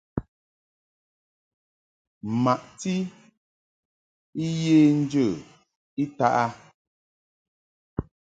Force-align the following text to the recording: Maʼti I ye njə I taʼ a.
Maʼti 2.43 2.93
I 4.45 4.47
ye 4.63 4.77
njə 4.99 5.25
I 6.03 6.05
taʼ 6.17 6.35
a. 6.43 6.45